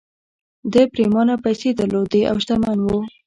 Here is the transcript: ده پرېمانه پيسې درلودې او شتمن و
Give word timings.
ده 0.71 0.81
پرېمانه 0.93 1.35
پيسې 1.45 1.69
درلودې 1.79 2.21
او 2.29 2.35
شتمن 2.43 2.77
و 2.83 2.87